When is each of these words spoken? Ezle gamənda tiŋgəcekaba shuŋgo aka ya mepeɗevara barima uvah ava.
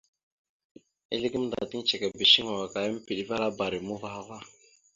Ezle 1.13 1.27
gamənda 1.33 1.67
tiŋgəcekaba 1.69 2.25
shuŋgo 2.31 2.53
aka 2.65 2.79
ya 2.85 2.89
mepeɗevara 2.93 3.55
barima 3.57 3.91
uvah 3.95 4.15
ava. 4.21 4.37